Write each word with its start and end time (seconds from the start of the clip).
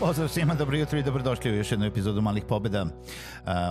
Pozdrav 0.00 0.28
svima, 0.28 0.54
dobro 0.54 0.76
jutro 0.76 0.98
i 0.98 1.02
dobrodošli 1.02 1.50
u 1.50 1.54
još 1.54 1.70
jednu 1.70 1.86
epizodu 1.86 2.20
Malih 2.20 2.44
pobeda. 2.48 2.82
Uh, 2.82 2.90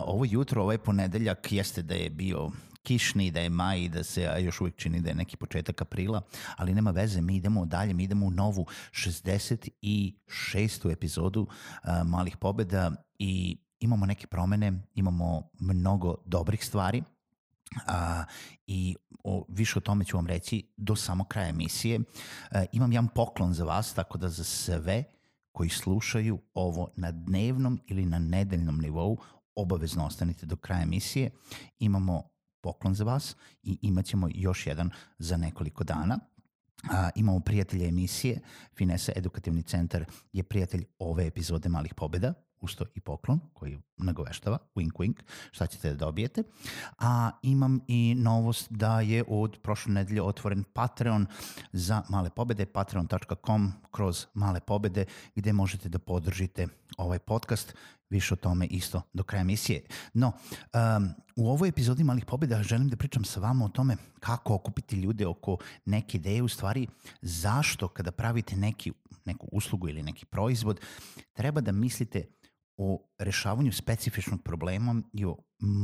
ovo 0.05 0.25
jutro, 0.25 0.63
ovaj 0.63 0.77
ponedeljak 0.77 1.51
jeste 1.51 1.81
da 1.81 1.93
je 1.93 2.09
bio 2.09 2.51
kišni, 2.83 3.31
da 3.31 3.39
je 3.39 3.49
maj 3.49 3.89
da 3.89 4.03
se 4.03 4.27
a 4.27 4.37
još 4.37 4.61
uvijek 4.61 4.75
čini 4.75 5.01
da 5.01 5.09
je 5.09 5.15
neki 5.15 5.37
početak 5.37 5.81
aprila, 5.81 6.21
ali 6.57 6.73
nema 6.73 6.91
veze, 6.91 7.21
mi 7.21 7.35
idemo 7.35 7.65
dalje, 7.65 7.93
mi 7.93 8.03
idemo 8.03 8.25
u 8.25 8.31
novu 8.31 8.65
66. 8.91 10.91
epizodu 10.91 11.41
uh, 11.41 11.47
Malih 12.05 12.37
pobeda 12.37 12.91
i 13.19 13.57
imamo 13.79 14.05
neke 14.05 14.27
promene, 14.27 14.73
imamo 14.93 15.49
mnogo 15.59 16.15
dobrih 16.25 16.65
stvari, 16.65 17.03
A, 17.87 18.23
I 18.67 18.95
o, 19.23 19.45
više 19.49 19.79
o 19.79 19.81
tome 19.81 20.05
ću 20.05 20.17
vam 20.17 20.27
reći 20.27 20.73
do 20.77 20.95
samo 20.95 21.23
kraja 21.23 21.49
emisije. 21.49 21.99
E, 22.51 22.65
imam 22.71 22.91
jedan 22.91 23.07
poklon 23.07 23.53
za 23.53 23.63
vas, 23.63 23.93
tako 23.93 24.17
da 24.17 24.29
za 24.29 24.43
sve 24.43 24.77
koji 25.57 25.69
slušaju 25.69 26.39
ovo 26.53 26.89
na 26.95 27.11
dnevnom 27.11 27.79
ili 27.87 28.05
na 28.05 28.19
nedeljnom 28.19 28.79
nivou, 28.79 29.17
obavezno 29.55 30.05
ostanite 30.05 30.45
do 30.45 30.55
kraja 30.55 30.83
emisije. 30.83 31.31
Imamo 31.79 32.23
poklon 32.61 32.95
za 32.95 33.03
vas 33.03 33.35
i 33.63 33.77
imat 33.81 34.05
ćemo 34.05 34.27
još 34.31 34.67
jedan 34.67 34.89
za 35.19 35.37
nekoliko 35.37 35.83
dana. 35.83 36.19
A, 36.91 37.09
imamo 37.15 37.39
prijatelje 37.39 37.87
emisije, 37.87 38.39
Finesa 38.75 39.11
Edukativni 39.15 39.63
centar 39.63 40.05
je 40.33 40.43
prijatelj 40.43 40.85
ove 40.99 41.27
epizode 41.27 41.69
Malih 41.69 41.93
pobeda, 41.93 42.33
usto 42.61 42.85
i 42.95 42.99
poklon 42.99 43.39
koji 43.53 43.79
nagoveštava, 43.97 44.57
wink 44.75 44.91
wink, 44.91 45.15
šta 45.51 45.67
ćete 45.67 45.89
da 45.89 45.95
dobijete. 45.95 46.43
A 46.99 47.31
imam 47.41 47.79
i 47.87 48.15
novost 48.17 48.71
da 48.71 49.01
je 49.01 49.23
od 49.27 49.57
prošle 49.61 49.93
nedelje 49.93 50.21
otvoren 50.21 50.63
Patreon 50.73 51.25
za 51.73 52.03
male 52.09 52.29
pobede, 52.29 52.65
patreon.com 52.65 53.73
kroz 53.91 54.25
male 54.33 54.59
pobede 54.59 55.05
gde 55.35 55.53
možete 55.53 55.89
da 55.89 55.99
podržite 55.99 56.67
ovaj 56.97 57.19
podcast. 57.19 57.73
Više 58.09 58.33
o 58.33 58.37
tome 58.37 58.65
isto 58.65 59.01
do 59.13 59.23
kraja 59.23 59.41
emisije. 59.41 59.81
No, 60.13 60.27
um, 60.27 61.09
u 61.35 61.49
ovoj 61.49 61.69
epizodi 61.69 62.03
Malih 62.03 62.25
pobjeda 62.25 62.63
želim 62.63 62.89
da 62.89 62.95
pričam 62.95 63.25
sa 63.25 63.39
vama 63.39 63.65
o 63.65 63.69
tome 63.69 63.95
kako 64.19 64.53
okupiti 64.53 64.95
ljude 64.95 65.27
oko 65.27 65.57
neke 65.85 66.17
ideje, 66.17 66.43
u 66.43 66.47
stvari 66.47 66.87
zašto 67.21 67.87
kada 67.87 68.11
pravite 68.11 68.55
neki, 68.55 68.91
neku 69.25 69.47
uslugu 69.51 69.89
ili 69.89 70.03
neki 70.03 70.25
proizvod, 70.25 70.79
treba 71.33 71.61
da 71.61 71.71
mislite 71.71 72.25
o 72.77 73.07
rešavanju 73.17 73.71
specifičnog 73.71 74.43
problema 74.43 75.01
i 75.13 75.25
o 75.25 75.37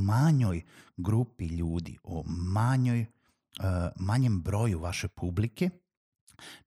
manjoj 0.05 0.61
grupi 0.97 1.45
ljudi, 1.45 1.97
o 2.03 2.23
manjoj, 2.27 3.01
uh, 3.01 3.65
manjem 3.95 4.41
broju 4.41 4.79
vaše 4.79 5.07
publike, 5.07 5.69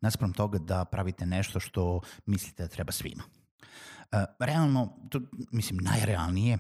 naspram 0.01 0.33
toga 0.33 0.59
da 0.59 0.85
pravite 0.85 1.27
nešto 1.27 1.61
što 1.61 2.01
mislite 2.27 2.63
da 2.63 2.69
treba 2.69 2.93
svima. 2.93 3.23
Uh, 3.23 4.19
realno, 4.39 4.97
to, 5.11 5.21
mislim, 5.53 5.79
najrealnije, 5.79 6.59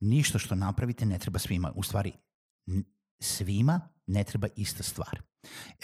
ništa 0.00 0.38
što 0.38 0.54
napravite 0.54 1.06
ne 1.06 1.18
treba 1.18 1.38
svima. 1.38 1.72
U 1.74 1.82
stvari, 1.82 2.12
svima 3.20 3.93
ne 4.06 4.24
treba 4.24 4.48
ista 4.56 4.82
stvar. 4.82 5.22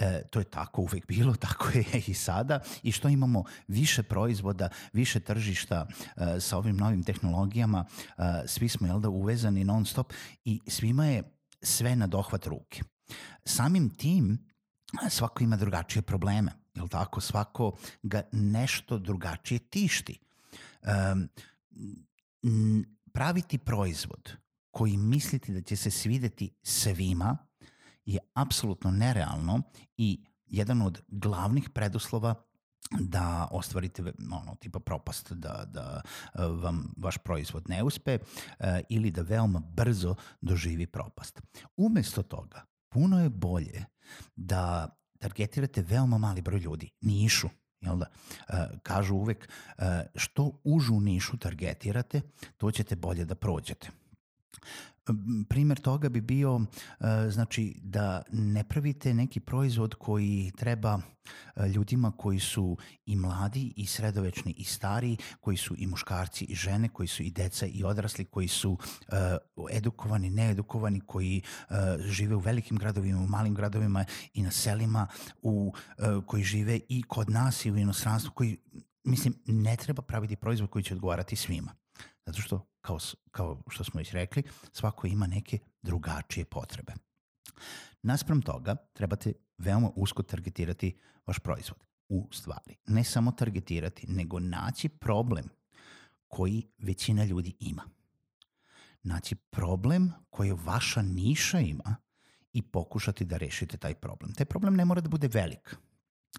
E, 0.01 0.23
to 0.31 0.39
je 0.39 0.45
tako 0.45 0.83
uvek 0.83 1.07
bilo, 1.07 1.35
tako 1.47 1.69
je 1.69 2.03
i 2.07 2.15
sada 2.15 2.61
i 2.83 2.93
što 2.93 3.09
imamo 3.09 3.45
više 3.69 4.03
proizvoda, 4.03 4.69
više 4.93 5.21
tržišta 5.21 5.87
e, 6.17 6.41
sa 6.41 6.59
ovim 6.59 6.77
novim 6.77 7.03
tehnologijama, 7.03 7.85
e, 7.85 8.23
svi 8.47 8.69
smo 8.69 8.87
jel 8.87 9.01
da 9.01 9.09
uvezani 9.09 9.65
non 9.65 9.87
stop 9.87 10.13
i 10.45 10.61
svima 10.67 11.07
je 11.07 11.23
sve 11.63 11.97
na 11.97 12.07
dohvat 12.07 12.47
ruke. 12.47 12.83
Samim 13.45 13.91
tim 13.91 14.51
svako 15.11 15.45
ima 15.45 15.57
drugačije 15.57 16.03
probleme, 16.03 16.53
jel 16.75 16.89
tako? 16.89 17.21
Svako 17.21 17.77
ga 18.03 18.23
nešto 18.33 18.99
drugačije 18.99 19.59
tišti. 19.59 20.19
E, 20.83 21.15
praviti 23.13 23.59
proizvod 23.59 24.33
koji 24.71 24.97
mislite 24.97 25.53
da 25.53 25.63
će 25.63 25.77
se 25.77 25.91
svideti 25.91 26.51
svima, 26.63 27.39
je 28.13 28.19
apsolutno 28.35 28.91
nerealno 28.91 29.63
i 29.97 30.25
jedan 30.47 30.83
od 30.83 31.03
glavnih 31.09 31.71
preduslova 31.71 32.35
da 33.01 33.49
ostvarite 33.51 34.03
ono 34.43 34.55
tipa 34.61 34.81
propast 34.81 35.33
da 35.33 35.65
da 35.67 36.03
e, 36.05 36.47
vam 36.47 36.95
vaš 36.97 37.19
proizvod 37.19 37.69
ne 37.69 37.83
uspe 37.83 38.19
e, 38.59 38.83
ili 38.89 39.11
da 39.11 39.23
veoma 39.23 39.61
brzo 39.61 40.15
doživi 40.41 40.87
propast. 40.87 41.41
Umesto 41.77 42.23
toga, 42.23 42.63
puno 42.89 43.23
je 43.23 43.29
bolje 43.29 43.85
da 44.37 44.89
targetirate 45.19 45.83
veoma 45.83 46.19
mali 46.19 46.43
broj 46.43 46.61
ljudi, 46.61 46.91
nišu, 47.01 47.49
jel 47.81 47.99
da? 47.99 48.07
E, 48.49 48.79
kažu 48.83 49.15
uvek 49.15 49.49
što 50.15 50.61
užu 50.65 51.01
nišu 51.01 51.39
targetirate, 51.39 52.21
to 52.57 52.71
ćete 52.71 52.97
bolje 52.97 53.25
da 53.25 53.35
prođete. 53.35 54.00
Primer 55.49 55.81
toga 55.81 56.09
bi 56.09 56.21
bio 56.21 56.61
e, 56.61 57.31
znači 57.31 57.75
da 57.83 58.23
ne 58.33 58.65
pravite 58.65 59.15
neki 59.15 59.41
proizvod 59.41 59.95
koji 59.95 60.53
treba 60.57 60.99
e, 61.57 61.69
ljudima 61.69 62.13
koji 62.17 62.41
su 62.41 62.77
i 63.07 63.17
mladi 63.17 63.73
i 63.77 63.87
sredovečni 63.87 64.55
i 64.57 64.65
stari, 64.65 65.17
koji 65.41 65.57
su 65.57 65.75
i 65.79 65.87
muškarci 65.87 66.45
i 66.45 66.55
žene, 66.55 66.89
koji 66.89 67.07
su 67.07 67.23
i 67.23 67.31
deca 67.31 67.67
i 67.67 67.85
odrasli, 67.85 68.25
koji 68.25 68.49
su 68.49 68.79
e, 69.09 69.37
edukovani, 69.71 70.31
needukovani, 70.31 71.01
koji 71.01 71.43
žive 71.99 72.35
u 72.35 72.39
velikim 72.39 72.77
gradovima, 72.77 73.21
u 73.21 73.27
malim 73.27 73.55
gradovima 73.55 74.05
i 74.35 74.43
na 74.43 74.51
selima, 74.51 75.07
u, 75.43 75.73
koji 76.27 76.43
žive 76.43 76.81
i 76.89 77.03
kod 77.03 77.31
nas 77.31 77.65
i 77.65 77.71
u 77.71 77.77
inostranstvu, 77.77 78.33
koji 78.35 78.57
mislim, 79.05 79.35
ne 79.47 79.77
treba 79.77 80.03
praviti 80.03 80.37
proizvod 80.37 80.71
koji 80.71 80.83
će 80.83 80.95
odgovarati 80.95 81.37
svima. 81.37 81.73
Zato 82.27 82.43
što, 82.43 82.70
kao, 82.81 82.99
kao 83.31 83.63
što 83.69 83.85
smo 83.85 83.99
već 83.99 84.13
rekli, 84.13 84.43
svako 84.73 85.07
ima 85.07 85.27
neke 85.27 85.59
drugačije 85.83 86.45
potrebe. 86.45 86.93
Naspram 88.03 88.43
toga, 88.43 88.77
trebate 88.93 89.33
veoma 89.59 89.91
usko 89.97 90.23
targetirati 90.23 90.97
vaš 91.27 91.39
proizvod. 91.39 91.79
U 92.09 92.29
stvari, 92.33 92.77
ne 92.87 93.05
samo 93.05 93.33
targetirati, 93.33 94.07
nego 94.07 94.39
naći 94.39 94.89
problem 94.89 95.49
koji 96.29 96.67
većina 96.79 97.25
ljudi 97.25 97.57
ima. 97.61 97.83
Naći 99.03 99.35
problem 99.35 100.13
koji 100.31 100.53
vaša 100.53 101.03
niša 101.03 101.61
ima 101.61 101.97
i 102.53 102.63
pokušati 102.63 103.25
da 103.25 103.37
rešite 103.37 103.77
taj 103.77 103.95
problem. 103.95 104.33
Taj 104.33 104.47
problem 104.47 104.75
ne 104.75 104.85
mora 104.85 105.01
da 105.01 105.09
bude 105.09 105.29
velik. 105.29 105.77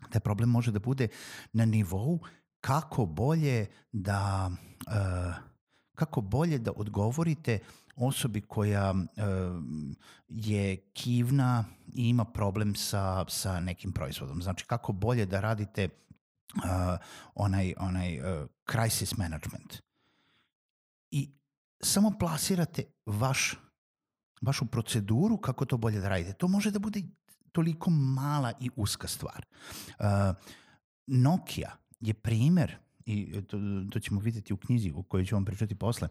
Taj 0.10 0.22
problem 0.22 0.50
može 0.50 0.72
da 0.72 0.80
bude 0.80 1.08
na 1.54 1.66
nivou 1.66 2.20
kako 2.62 3.06
bolje 3.06 3.66
da 3.92 4.52
uh, 4.88 5.51
kako 5.96 6.22
bolje 6.22 6.58
da 6.58 6.72
odgovorite 6.76 7.60
osobi 7.96 8.42
koja 8.42 8.92
uh, 8.92 9.00
je 10.28 10.78
kivna 10.94 11.66
i 11.94 12.10
ima 12.10 12.26
problem 12.26 12.76
sa, 12.76 13.26
sa 13.28 13.60
nekim 13.60 13.92
proizvodom. 13.92 14.42
Znači, 14.42 14.66
kako 14.66 14.92
bolje 14.92 15.26
da 15.26 15.40
radite 15.40 15.90
uh, 16.56 16.62
onaj, 17.36 17.74
onaj 17.78 18.20
uh, 18.20 18.48
crisis 18.72 19.18
management. 19.18 19.82
I 21.12 21.30
samo 21.84 22.12
plasirate 22.20 22.84
vaš, 23.06 23.56
vašu 24.42 24.66
proceduru 24.66 25.38
kako 25.38 25.66
to 25.66 25.78
bolje 25.78 26.00
da 26.00 26.10
radite. 26.10 26.34
To 26.34 26.48
može 26.48 26.72
da 26.72 26.80
bude 26.80 27.04
toliko 27.52 27.90
mala 27.90 28.54
i 28.60 28.70
uska 28.76 29.08
stvar. 29.08 29.46
Uh, 30.00 30.06
Nokia 31.08 31.72
je 32.00 32.14
primer 32.14 32.78
i 33.06 33.42
to, 33.42 33.58
to 33.92 34.00
ćemo 34.00 34.20
videti 34.20 34.54
u 34.54 34.58
knjizi 34.58 34.92
u 34.96 35.04
kojoj 35.04 35.26
ću 35.26 35.36
vam 35.36 35.46
pričati 35.46 35.76
posle, 35.76 36.08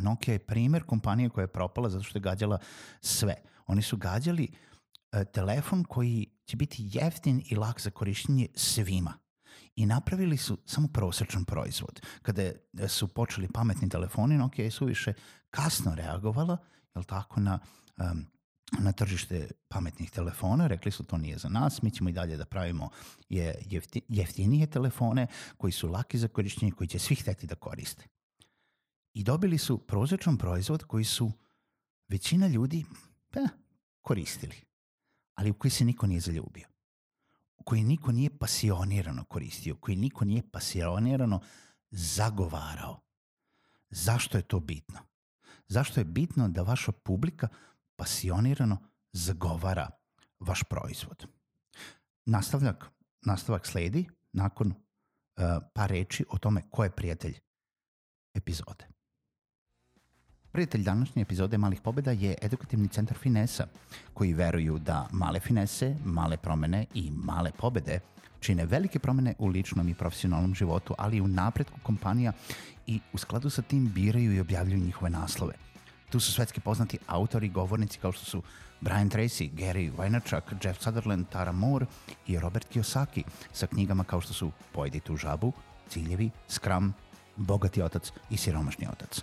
Nokia 0.00 0.32
je 0.32 0.38
primer 0.38 0.82
kompanije 0.82 1.28
koja 1.28 1.42
je 1.42 1.52
propala 1.52 1.90
zato 1.90 2.04
što 2.04 2.18
je 2.18 2.22
gađala 2.22 2.58
sve. 3.00 3.34
Oni 3.66 3.82
su 3.82 3.96
gađali 3.96 4.48
e, 5.12 5.24
telefon 5.24 5.84
koji 5.84 6.26
će 6.44 6.56
biti 6.56 6.88
jeftin 6.92 7.42
i 7.48 7.56
lak 7.56 7.80
za 7.80 7.90
korišćenje 7.90 8.46
svima. 8.54 9.12
I 9.76 9.86
napravili 9.86 10.36
su 10.36 10.58
samo 10.66 10.88
prosečan 10.88 11.44
proizvod. 11.44 12.00
Kada 12.22 12.52
su 12.88 13.08
počeli 13.08 13.48
pametni 13.48 13.88
telefoni, 13.88 14.38
Nokia 14.38 14.64
je 14.64 14.70
suviše 14.70 15.12
kasno 15.50 15.94
reagovala, 15.94 16.56
jel 16.94 17.04
tako, 17.04 17.40
na 17.40 17.58
um, 17.96 18.26
na 18.78 18.92
tržište 18.92 19.50
pametnih 19.68 20.10
telefona, 20.10 20.66
rekli 20.66 20.92
su 20.92 21.04
to 21.04 21.18
nije 21.18 21.38
za 21.38 21.48
nas, 21.48 21.82
mi 21.82 21.90
ćemo 21.90 22.10
i 22.10 22.12
dalje 22.12 22.36
da 22.36 22.44
pravimo 22.44 22.90
je 23.28 23.62
jefti, 23.70 24.00
jeftinije 24.08 24.66
telefone 24.66 25.26
koji 25.56 25.72
su 25.72 25.88
laki 25.88 26.18
za 26.18 26.28
korišćenje, 26.28 26.72
koji 26.72 26.88
će 26.88 26.98
svi 26.98 27.14
hteti 27.14 27.46
da 27.46 27.54
koriste. 27.54 28.04
I 29.14 29.24
dobili 29.24 29.58
su 29.58 29.78
prozečan 29.78 30.38
proizvod 30.38 30.84
koji 30.84 31.04
su 31.04 31.32
većina 32.08 32.46
ljudi 32.46 32.84
pa, 33.30 33.40
koristili, 34.00 34.56
ali 35.34 35.50
u 35.50 35.54
koji 35.54 35.70
se 35.70 35.84
niko 35.84 36.06
nije 36.06 36.20
zaljubio. 36.20 36.66
Koji 37.64 37.84
niko 37.84 38.12
nije 38.12 38.38
pasionirano 38.38 39.24
koristio, 39.24 39.76
koji 39.76 39.96
niko 39.96 40.24
nije 40.24 40.42
pasionirano 40.50 41.40
zagovarao. 41.90 43.00
Zašto 43.90 44.38
je 44.38 44.42
to 44.42 44.60
bitno? 44.60 44.98
Zašto 45.68 46.00
je 46.00 46.04
bitno 46.04 46.48
da 46.48 46.62
vaša 46.62 46.92
publika 46.92 47.48
pasionirano 48.02 48.78
zagovara 49.12 49.90
vaš 50.40 50.62
proizvod. 50.62 51.26
Nastavljak, 52.26 52.90
nastavak 53.26 53.66
sledi 53.66 54.06
nakon 54.32 54.68
uh, 54.68 54.74
par 55.74 55.90
reči 55.90 56.24
o 56.30 56.38
tome 56.38 56.62
ko 56.70 56.84
je 56.84 56.90
prijatelj 56.90 57.38
epizode. 58.34 58.86
Prijatelj 60.52 60.82
današnje 60.82 61.22
epizode 61.22 61.58
Malih 61.58 61.80
pobeda 61.80 62.10
je 62.10 62.34
edukativni 62.42 62.88
centar 62.88 63.16
Finesa, 63.18 63.66
koji 64.14 64.32
veruju 64.32 64.78
da 64.78 65.08
male 65.12 65.40
finese, 65.40 65.96
male 66.04 66.36
promene 66.36 66.86
i 66.94 67.10
male 67.10 67.50
pobede 67.58 68.00
čine 68.40 68.66
velike 68.66 68.98
promene 68.98 69.34
u 69.38 69.46
ličnom 69.46 69.88
i 69.88 69.94
profesionalnom 69.94 70.54
životu, 70.54 70.94
ali 70.98 71.16
i 71.16 71.20
u 71.20 71.28
napretku 71.28 71.78
kompanija 71.82 72.32
i 72.86 73.00
u 73.12 73.18
skladu 73.18 73.50
sa 73.50 73.62
tim 73.62 73.92
biraju 73.94 74.34
i 74.34 74.40
objavljuju 74.40 74.84
njihove 74.84 75.10
naslove– 75.10 75.54
Tu 76.12 76.20
su 76.20 76.32
svetski 76.32 76.60
poznati 76.60 76.98
autori 77.06 77.46
i 77.46 77.50
govornici 77.50 77.98
kao 77.98 78.12
što 78.12 78.24
su 78.24 78.42
Brian 78.80 79.10
Tracy, 79.10 79.50
Gary 79.54 79.96
Vaynerchuk, 79.96 80.64
Jeff 80.64 80.82
Sutherland, 80.82 81.26
Tara 81.28 81.52
Moore 81.52 81.86
i 82.26 82.38
Robert 82.38 82.66
Kiyosaki 82.74 83.22
sa 83.52 83.66
knjigama 83.66 84.04
kao 84.04 84.20
što 84.20 84.32
su 84.32 84.50
Pojedi 84.72 85.00
tu 85.00 85.16
žabu, 85.16 85.52
Ciljevi, 85.88 86.30
Scrum, 86.48 86.92
Bogati 87.36 87.82
otac 87.82 88.12
i 88.30 88.36
Siromašni 88.36 88.86
otac. 88.92 89.22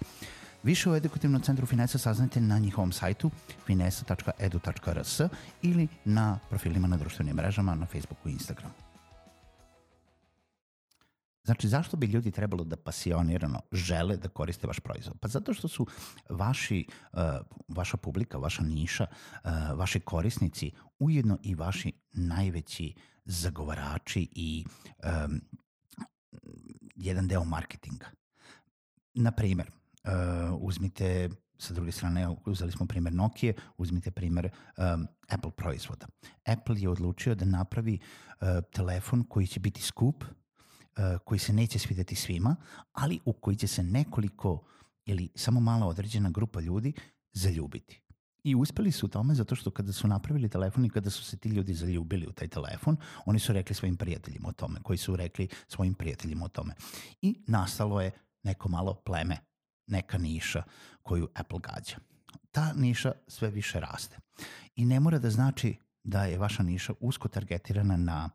Više 0.64 0.90
o 0.90 0.96
edukativnom 0.96 1.42
centru 1.42 1.66
Finesa 1.66 1.98
saznajte 1.98 2.42
na 2.42 2.60
njihovom 2.60 2.92
sajtu 2.92 3.32
finesa.edu.rs 3.66 5.22
ili 5.62 5.88
na 6.06 6.40
profilima 6.50 6.88
na 6.88 6.98
društvenim 6.98 7.36
mrežama 7.36 7.76
na 7.76 7.86
Facebooku 7.86 8.30
i 8.30 8.32
Instagramu. 8.32 8.89
Znači, 11.50 11.68
zašto 11.68 11.98
bi 11.98 12.08
ljudi 12.08 12.32
trebalo 12.32 12.64
da 12.64 12.78
pasionirano 12.78 13.62
žele 13.72 14.18
da 14.18 14.30
koriste 14.30 14.68
vaš 14.68 14.80
proizvod? 14.80 15.18
Pa 15.20 15.28
zato 15.28 15.54
što 15.54 15.68
su 15.68 15.88
vaši, 16.30 16.86
uh, 17.14 17.20
vaša 17.68 17.98
publika, 17.98 18.38
vaša 18.38 18.64
niša, 18.64 19.06
uh, 19.44 19.52
vaši 19.76 20.00
korisnici 20.00 20.72
ujedno 21.00 21.38
i 21.44 21.56
vaši 21.56 21.92
najveći 22.14 22.94
zagovarači 23.26 24.28
i 24.36 24.66
um, 25.26 25.42
jedan 26.96 27.28
deo 27.28 27.44
marketinga. 27.44 28.06
Na 29.14 29.32
primer, 29.32 29.68
uh, 29.70 30.12
uzmite 30.60 31.30
sa 31.58 31.74
druge 31.74 31.92
strane, 31.92 32.28
uzeli 32.46 32.72
smo 32.72 32.86
primer 32.86 33.14
Nokia, 33.14 33.54
uzmite 33.78 34.12
primer 34.12 34.50
um, 34.78 35.08
Apple 35.30 35.52
proizvoda. 35.52 36.08
Apple 36.46 36.82
je 36.82 36.90
odlučio 36.90 37.36
da 37.36 37.46
napravi 37.46 38.00
uh, 38.00 38.48
telefon 38.72 39.24
koji 39.24 39.48
će 39.48 39.60
biti 39.60 39.82
skup, 39.82 40.24
E, 40.24 40.39
koji 41.26 41.40
se 41.40 41.54
neće 41.54 41.80
svideti 41.80 42.16
svima, 42.16 42.56
ali 42.92 43.20
u 43.26 43.34
koji 43.34 43.56
će 43.58 43.68
se 43.68 43.84
nekoliko 43.84 44.64
ili 45.06 45.30
samo 45.36 45.60
mala 45.60 45.88
određena 45.88 46.30
grupa 46.30 46.60
ljudi 46.60 46.94
zaljubiti. 47.34 48.02
I 48.44 48.56
uspeli 48.56 48.92
su 48.92 49.06
u 49.06 49.10
tome 49.10 49.36
zato 49.36 49.56
što 49.56 49.72
kada 49.72 49.94
su 49.94 50.08
napravili 50.08 50.50
telefon 50.50 50.86
i 50.86 50.90
kada 50.90 51.10
su 51.10 51.24
se 51.24 51.38
ti 51.38 51.50
ljudi 51.50 51.74
zaljubili 51.74 52.28
u 52.28 52.32
taj 52.32 52.48
telefon, 52.48 52.98
oni 53.26 53.40
su 53.40 53.54
rekli 53.54 53.76
svojim 53.76 53.98
prijateljima 53.98 54.50
o 54.50 54.52
tome, 54.52 54.80
koji 54.84 54.98
su 54.98 55.16
rekli 55.16 55.48
svojim 55.68 55.94
prijateljima 55.94 56.46
o 56.46 56.50
tome. 56.50 56.74
I 57.22 57.36
nastalo 57.48 58.02
je 58.02 58.12
neko 58.44 58.70
malo 58.70 58.94
pleme, 58.94 59.38
neka 59.88 60.18
niša 60.18 60.64
koju 61.04 61.28
Apple 61.34 61.60
gađa. 61.60 61.96
Ta 62.52 62.74
niša 62.74 63.12
sve 63.28 63.50
više 63.50 63.80
raste. 63.80 64.18
I 64.76 64.86
ne 64.86 65.00
mora 65.00 65.20
da 65.20 65.30
znači 65.30 65.76
da 66.04 66.26
je 66.26 66.38
vaša 66.38 66.64
niša 66.64 66.94
usko 67.00 67.28
targetirana 67.28 67.98
na 67.98 68.30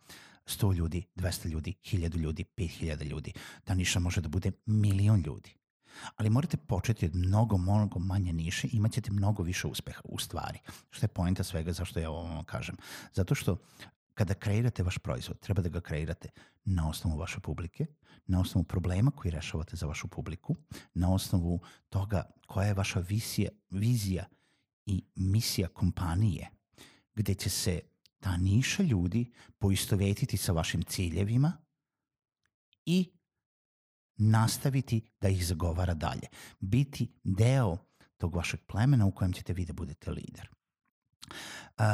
100 0.46 0.74
ljudi, 0.74 1.06
200 1.16 1.48
ljudi, 1.48 1.74
1000 1.84 2.16
ljudi, 2.16 2.44
5000 2.56 3.04
ljudi. 3.04 3.32
Ta 3.64 3.74
niša 3.74 4.00
može 4.00 4.20
da 4.20 4.28
bude 4.28 4.52
milion 4.66 5.20
ljudi. 5.20 5.54
Ali 6.16 6.30
morate 6.30 6.56
početi 6.56 7.06
od 7.06 7.14
mnogo, 7.14 7.58
mnogo 7.58 7.98
manje 7.98 8.32
niše 8.32 8.66
i 8.66 8.76
imat 8.76 8.92
ćete 8.92 9.12
mnogo 9.12 9.42
više 9.42 9.66
uspeha 9.66 10.00
u 10.04 10.18
stvari. 10.18 10.58
Što 10.90 11.04
je 11.04 11.08
pojenta 11.08 11.44
svega 11.44 11.72
zašto 11.72 12.00
ja 12.00 12.10
ovo 12.10 12.22
vam 12.22 12.44
kažem. 12.44 12.76
Zato 13.12 13.34
što 13.34 13.56
kada 14.14 14.34
kreirate 14.34 14.82
vaš 14.82 14.98
proizvod, 14.98 15.38
treba 15.38 15.62
da 15.62 15.68
ga 15.68 15.80
kreirate 15.80 16.28
na 16.64 16.88
osnovu 16.88 17.18
vaše 17.18 17.40
publike, 17.40 17.86
na 18.26 18.40
osnovu 18.40 18.64
problema 18.64 19.10
koji 19.10 19.32
rešavate 19.32 19.76
za 19.76 19.86
vašu 19.86 20.08
publiku, 20.08 20.56
na 20.94 21.14
osnovu 21.14 21.60
toga 21.88 22.22
koja 22.46 22.66
je 22.66 22.74
vaša 22.74 23.00
visija, 23.00 23.50
vizija 23.70 24.24
i 24.86 25.04
misija 25.14 25.68
kompanije, 25.68 26.50
gde 27.14 27.34
će 27.34 27.50
se 27.50 27.80
ta 28.24 28.36
niša 28.36 28.82
ljudi 28.82 29.32
poistovetiti 29.58 30.36
sa 30.36 30.52
vašim 30.52 30.82
ciljevima 30.82 31.52
i 32.84 33.12
nastaviti 34.16 35.10
da 35.20 35.28
ih 35.28 35.46
zagovara 35.46 35.94
dalje. 35.94 36.28
Biti 36.60 37.12
deo 37.24 37.76
tog 38.16 38.34
vašeg 38.34 38.60
plemena 38.66 39.06
u 39.06 39.12
kojem 39.12 39.32
ćete 39.32 39.52
vi 39.52 39.64
da 39.64 39.72
budete 39.72 40.10
lider. 40.10 40.48
Uh, 41.78 41.84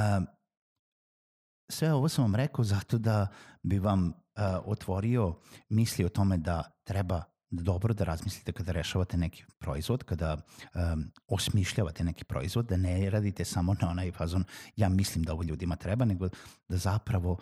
sve 1.68 1.92
ovo 1.92 2.08
sam 2.08 2.24
vam 2.24 2.34
rekao 2.34 2.64
zato 2.64 2.98
da 2.98 3.26
bi 3.62 3.78
vam 3.78 4.06
uh, 4.06 4.12
otvorio 4.64 5.40
misli 5.68 6.04
o 6.04 6.08
tome 6.08 6.38
da 6.38 6.80
treba 6.84 7.22
dobro 7.50 7.94
da 7.94 8.04
razmislite 8.04 8.52
kada 8.52 8.72
rešavate 8.72 9.16
neki 9.16 9.44
proizvod, 9.58 10.04
kada 10.04 10.36
um, 10.74 11.12
osmišljavate 11.26 12.04
neki 12.04 12.24
proizvod, 12.24 12.66
da 12.66 12.76
ne 12.76 13.10
radite 13.10 13.44
samo 13.44 13.74
na 13.80 13.90
onaj 13.90 14.12
fazon 14.12 14.44
ja 14.76 14.88
mislim 14.88 15.24
da 15.24 15.32
ovo 15.32 15.42
ljudima 15.42 15.76
treba, 15.76 16.04
nego 16.04 16.28
da 16.68 16.76
zapravo 16.76 17.38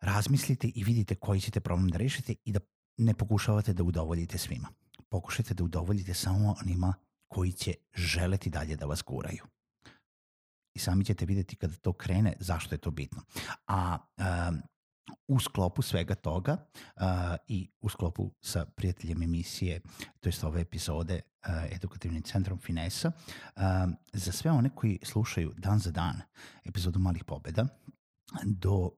razmislite 0.00 0.70
i 0.74 0.84
vidite 0.84 1.14
koji 1.14 1.40
ćete 1.40 1.60
problem 1.60 1.88
da 1.88 1.98
rešite 1.98 2.34
i 2.44 2.52
da 2.52 2.60
ne 2.96 3.14
pokušavate 3.14 3.72
da 3.72 3.82
udovoljite 3.82 4.38
svima. 4.38 4.68
Pokušajte 5.08 5.54
da 5.54 5.64
udovoljite 5.64 6.14
samo 6.14 6.54
onima 6.64 6.94
koji 7.28 7.52
će 7.52 7.74
želeti 7.94 8.50
dalje 8.50 8.76
da 8.76 8.86
vas 8.86 9.02
guraju. 9.06 9.44
I 10.74 10.78
sami 10.78 11.04
ćete 11.04 11.26
videti 11.26 11.56
kada 11.56 11.76
to 11.76 11.92
krene 11.92 12.36
zašto 12.40 12.74
je 12.74 12.78
to 12.78 12.90
bitno. 12.90 13.22
A 13.66 13.98
um, 14.48 14.62
u 15.28 15.40
sklopu 15.40 15.82
svega 15.82 16.14
toga 16.14 16.56
uh, 16.96 17.02
i 17.48 17.70
u 17.80 17.88
sklopu 17.88 18.30
sa 18.40 18.64
prijateljem 18.64 19.22
emisije, 19.22 19.80
to 20.20 20.28
jest 20.28 20.44
ove 20.44 20.60
epizode 20.60 21.14
uh, 21.14 21.50
Edukativnim 21.70 22.22
centrom 22.22 22.58
Finesa, 22.58 23.12
uh, 23.56 23.62
za 24.12 24.32
sve 24.32 24.50
one 24.50 24.70
koji 24.74 24.98
slušaju 25.02 25.52
dan 25.56 25.78
za 25.78 25.90
dan 25.90 26.20
epizodu 26.64 26.98
Malih 26.98 27.24
pobeda, 27.24 27.66
do 28.44 28.90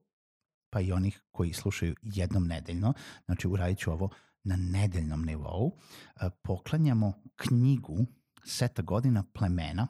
pa 0.69 0.81
i 0.81 0.91
onih 0.91 1.21
koji 1.31 1.53
slušaju 1.53 1.95
jednom 2.01 2.47
nedeljno, 2.47 2.93
znači 3.25 3.47
uradit 3.47 3.79
ću 3.79 3.91
ovo 3.91 4.09
na 4.43 4.55
nedeljnom 4.55 5.25
nivou, 5.25 5.65
uh, 5.65 6.27
poklanjamo 6.41 7.13
knjigu 7.35 8.05
Seta 8.45 8.81
godina 8.81 9.23
plemena, 9.33 9.87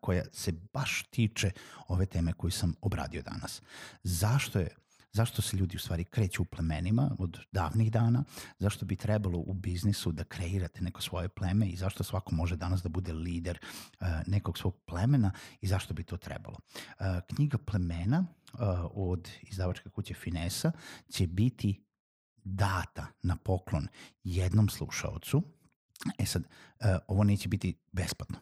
koja 0.00 0.24
se 0.32 0.52
baš 0.72 1.02
tiče 1.10 1.50
ove 1.88 2.06
teme 2.06 2.32
koju 2.32 2.50
sam 2.50 2.74
obradio 2.80 3.22
danas. 3.22 3.62
Zašto 4.02 4.58
je 4.58 4.76
zašto 5.12 5.42
se 5.42 5.56
ljudi 5.56 5.76
u 5.76 5.80
stvari 5.80 6.04
kreću 6.04 6.42
u 6.42 6.44
plemenima 6.44 7.16
od 7.18 7.38
davnih 7.52 7.92
dana, 7.92 8.24
zašto 8.58 8.86
bi 8.86 8.96
trebalo 8.96 9.38
u 9.38 9.54
biznisu 9.54 10.12
da 10.12 10.24
kreirate 10.24 10.82
neko 10.82 11.02
svoje 11.02 11.28
pleme 11.28 11.66
i 11.68 11.76
zašto 11.76 12.04
svako 12.04 12.34
može 12.34 12.56
danas 12.56 12.82
da 12.82 12.88
bude 12.88 13.12
lider 13.12 13.58
uh, 14.00 14.06
nekog 14.26 14.58
svog 14.58 14.76
plemena 14.86 15.32
i 15.60 15.66
zašto 15.66 15.94
bi 15.94 16.02
to 16.02 16.16
trebalo. 16.16 16.56
Uh, 16.56 17.06
knjiga 17.34 17.58
plemena 17.58 18.18
uh, 18.52 18.60
od 18.94 19.28
izdavačke 19.42 19.90
kuće 19.90 20.14
Finesa 20.14 20.72
će 21.10 21.26
biti 21.26 21.84
data 22.44 23.06
na 23.22 23.36
poklon 23.36 23.88
jednom 24.24 24.68
slušaocu. 24.68 25.42
E 26.18 26.26
sad, 26.26 26.44
ovo 27.06 27.24
neće 27.24 27.48
biti 27.48 27.78
besplatno 27.92 28.38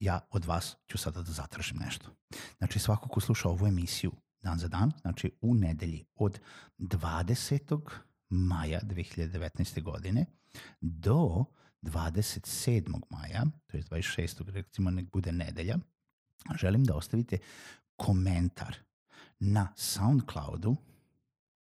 ja 0.00 0.20
od 0.30 0.44
vas 0.44 0.76
ću 0.88 0.98
sada 0.98 1.22
da 1.22 1.32
zatražim 1.32 1.76
nešto. 1.76 2.10
Znači 2.58 2.78
svako 2.78 3.08
ko 3.08 3.20
sluša 3.20 3.48
ovu 3.48 3.66
emisiju 3.66 4.12
dan 4.42 4.58
za 4.58 4.68
dan, 4.68 4.92
znači 5.00 5.30
u 5.40 5.54
nedelji 5.54 6.04
od 6.14 6.40
20. 6.78 7.80
maja 8.28 8.80
2019. 8.80 9.82
godine 9.82 10.26
do 10.80 11.44
27. 11.82 13.00
maja, 13.10 13.44
to 13.66 13.76
je 13.76 13.82
26. 13.82 14.50
recimo 14.50 14.90
nek 14.90 15.10
bude 15.12 15.32
nedelja, 15.32 15.78
želim 16.60 16.84
da 16.84 16.94
ostavite 16.94 17.38
komentar 17.96 18.76
na 19.38 19.72
SoundCloudu, 19.76 20.76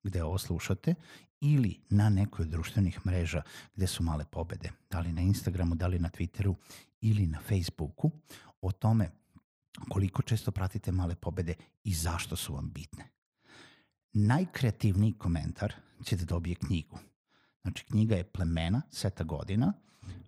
gde 0.04 0.24
ovo 0.24 0.38
slušate, 0.38 0.96
ili 1.42 1.80
na 1.90 2.10
nekoj 2.10 2.44
od 2.44 2.50
društvenih 2.50 3.06
mreža 3.06 3.42
gde 3.76 3.88
su 3.88 4.04
male 4.04 4.26
pobede, 4.26 4.72
da 4.90 5.00
li 5.00 5.14
na 5.14 5.22
Instagramu, 5.22 5.76
da 5.76 5.88
li 5.88 6.00
na 6.00 6.10
Twitteru 6.10 6.56
ili 7.02 7.28
na 7.28 7.40
Facebooku, 7.40 8.12
o 8.62 8.72
tome 8.72 9.12
koliko 9.90 10.22
često 10.22 10.52
pratite 10.52 10.92
male 10.92 11.16
pobede 11.16 11.54
i 11.84 11.94
zašto 11.94 12.36
su 12.36 12.54
vam 12.54 12.70
bitne. 12.70 13.10
Najkreativniji 14.14 15.14
komentar 15.14 15.74
će 16.04 16.16
da 16.16 16.26
dobije 16.26 16.56
knjigu. 16.56 17.00
Znači, 17.62 17.86
knjiga 17.86 18.16
je 18.16 18.32
Plemena, 18.32 18.82
seta 18.92 19.24
godina, 19.24 19.74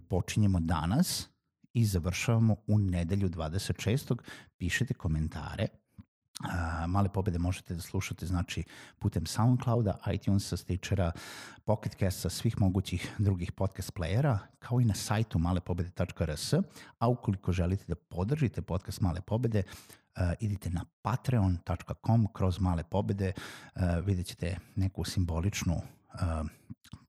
počinjemo 0.10 0.60
danas 0.60 1.30
i 1.74 1.86
završavamo 1.86 2.56
u 2.68 2.78
nedelju 2.78 3.30
26. 3.30 4.16
Pišete 4.58 4.94
komentare, 4.94 5.68
male 6.88 7.10
pobede 7.10 7.40
možete 7.40 7.76
da 7.76 7.82
slušate 7.82 8.26
znači 8.26 8.64
putem 9.00 9.26
Soundclouda, 9.26 9.98
iTunesa, 10.14 10.58
Stitchera, 10.58 11.12
Pocketcasta, 11.66 12.30
svih 12.30 12.62
mogućih 12.62 13.16
drugih 13.18 13.52
podcast 13.52 13.94
playera, 13.94 14.38
kao 14.60 14.82
i 14.82 14.86
na 14.86 14.94
sajtu 14.94 15.40
malepobede.rs, 15.40 16.54
a 17.00 17.08
ukoliko 17.08 17.52
želite 17.52 17.86
da 17.88 17.96
podržite 17.96 18.62
podcast 18.62 19.02
Male 19.02 19.22
pobede, 19.22 19.64
uh, 19.64 20.34
idite 20.40 20.70
na 20.70 20.86
patreon.com 21.02 22.28
kroz 22.34 22.60
Male 22.60 22.84
pobede, 22.84 23.34
uh, 23.76 23.82
vidjet 24.06 24.28
ćete 24.28 24.58
neku 24.76 25.04
simboličnu 25.04 25.74
uh, 25.74 26.48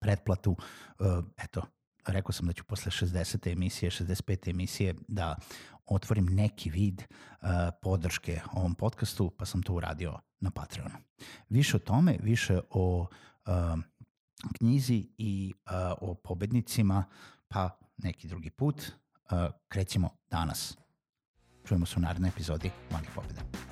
pretplatu, 0.00 0.50
uh, 0.50 1.24
eto, 1.36 1.62
rekao 2.06 2.32
sam 2.32 2.46
da 2.46 2.52
ću 2.52 2.64
posle 2.64 2.90
60. 2.90 3.52
emisije, 3.52 3.90
65. 3.90 4.50
emisije 4.50 4.94
da 5.08 5.36
otvorim 5.86 6.26
neki 6.26 6.70
vid 6.70 7.02
uh, 7.02 7.48
podrške 7.82 8.40
ovom 8.52 8.74
podcastu, 8.74 9.30
pa 9.38 9.44
sam 9.44 9.62
to 9.62 9.72
uradio 9.72 10.18
na 10.40 10.50
Patreonu. 10.50 10.94
Više 11.48 11.76
o 11.76 11.80
tome, 11.80 12.18
više 12.22 12.60
o 12.70 13.06
uh, 13.46 13.52
knjizi 14.58 15.08
i 15.18 15.54
uh, 15.66 15.72
o 16.00 16.14
pobednicima, 16.14 17.04
pa 17.48 17.78
neki 17.96 18.28
drugi 18.28 18.50
put. 18.50 18.82
Uh, 18.82 19.38
krećemo 19.68 20.10
danas. 20.30 20.78
Čujemo 21.64 21.86
se 21.86 21.94
u 21.96 22.00
narednoj 22.00 22.28
epizodi 22.28 22.70
Malih 22.90 23.10
pobeda. 23.14 23.71